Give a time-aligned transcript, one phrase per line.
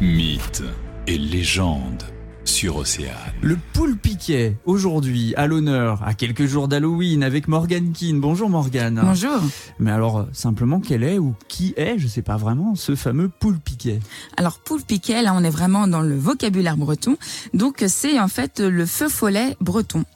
[0.00, 0.64] Mythes
[1.06, 2.02] et légendes
[2.64, 3.14] sur Océane.
[3.42, 8.20] Le poule piquet, aujourd'hui, à l'honneur, à quelques jours d'Halloween, avec Morgane Keane.
[8.20, 9.02] Bonjour Morgane.
[9.04, 9.38] Bonjour.
[9.78, 13.28] Mais alors, euh, simplement, quel est ou qui est, je sais pas vraiment, ce fameux
[13.28, 14.00] poule piquet?
[14.38, 17.18] Alors poule piquet, là on est vraiment dans le vocabulaire breton.
[17.52, 20.06] Donc c'est en fait le feu follet breton.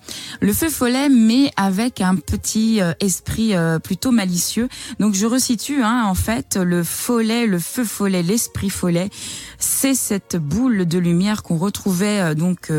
[0.40, 4.70] Le feu follet, mais avec un petit euh, esprit euh, plutôt malicieux.
[5.00, 9.10] Donc je resitue, hein, en fait, le follet, le feu follet, l'esprit follet,
[9.58, 12.72] c'est cette boule de lumière qu'on retrouvait donc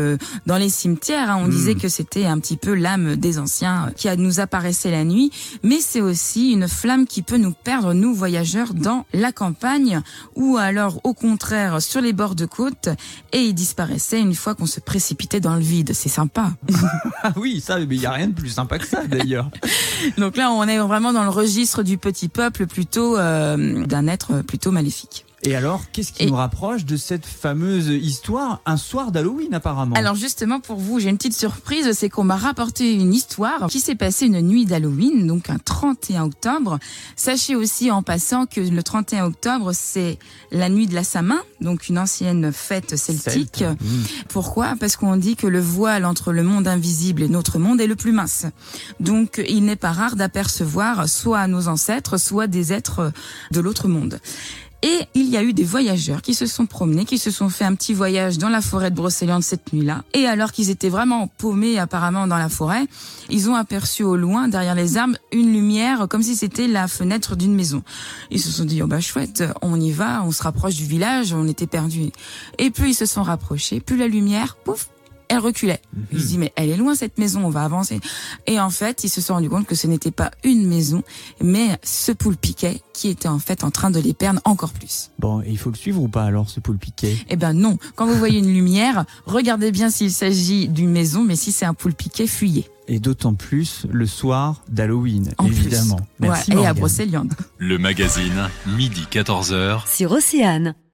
[0.46, 1.30] dans les cimetières.
[1.30, 1.40] Hein.
[1.42, 5.30] On disait que c'était un petit peu l'âme des anciens qui nous apparaissait la nuit,
[5.62, 10.00] mais c'est aussi une flamme qui peut nous perdre, nous voyageurs, dans la campagne
[10.34, 12.88] ou alors au contraire sur les bords de côte
[13.32, 15.92] et il disparaissait une fois qu'on se précipitait dans le vide.
[15.94, 16.52] C'est sympa.
[17.22, 19.50] Ah oui, ça, mais il y a rien de plus sympa que ça d'ailleurs.
[20.18, 24.40] Donc là, on est vraiment dans le registre du petit peuple plutôt euh, d'un être
[24.42, 25.26] plutôt maléfique.
[25.42, 29.96] Et alors, qu'est-ce qui nous rapproche de cette fameuse histoire un soir d'Halloween apparemment?
[29.96, 33.80] Alors justement pour vous, j'ai une petite surprise, c'est qu'on m'a rapporté une histoire qui
[33.80, 36.78] s'est passée une nuit d'Halloween, donc un 31 octobre.
[37.16, 40.18] Sachez aussi en passant que le 31 octobre, c'est
[40.50, 43.62] la nuit de la Samin, donc une ancienne fête celtique.
[43.62, 43.86] Mmh.
[44.28, 44.74] Pourquoi?
[44.78, 47.96] Parce qu'on dit que le voile entre le monde invisible et notre monde est le
[47.96, 48.44] plus mince.
[49.00, 53.10] Donc il n'est pas rare d'apercevoir soit nos ancêtres, soit des êtres
[53.52, 54.20] de l'autre monde.
[54.82, 57.64] Et il y a eu des voyageurs qui se sont promenés, qui se sont fait
[57.64, 60.04] un petit voyage dans la forêt de Brocéliande cette nuit-là.
[60.14, 62.86] Et alors qu'ils étaient vraiment paumés apparemment dans la forêt,
[63.28, 67.36] ils ont aperçu au loin, derrière les arbres, une lumière comme si c'était la fenêtre
[67.36, 67.82] d'une maison.
[68.30, 71.34] Ils se sont dit, oh bah chouette, on y va, on se rapproche du village,
[71.34, 72.10] on était perdus.
[72.58, 74.88] Et plus ils se sont rapprochés, plus la lumière, pouf,
[75.30, 75.80] elle reculait.
[76.12, 78.00] Il se dit mais elle est loin cette maison, on va avancer.
[78.46, 81.02] Et en fait, ils se sont rendu compte que ce n'était pas une maison,
[81.40, 85.10] mais ce poule piquet qui était en fait en train de les perdre encore plus.
[85.20, 87.16] Bon, il faut le suivre ou pas alors ce poule piquet?
[87.28, 87.78] Eh ben non.
[87.94, 91.74] Quand vous voyez une lumière, regardez bien s'il s'agit d'une maison, mais si c'est un
[91.74, 92.68] poule piquet, fuyez.
[92.88, 96.00] Et d'autant plus le soir d'Halloween, évidemment.
[96.18, 96.52] Merci.
[96.52, 97.32] et à Brocéliande.
[97.58, 99.88] Le magazine, midi 14h.
[99.88, 100.74] Sur Océane.